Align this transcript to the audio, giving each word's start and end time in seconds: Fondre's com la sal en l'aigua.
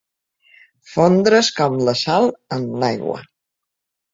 Fondre's 0.93 1.51
com 1.59 1.77
la 1.89 1.95
sal 2.01 2.27
en 2.59 2.67
l'aigua. 2.85 3.23